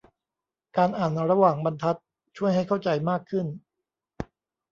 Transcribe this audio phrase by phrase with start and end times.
[0.77, 1.99] การอ่านระหว่างบรรทัด
[2.37, 3.45] ช่วยให้เข้าใจมากขึ้น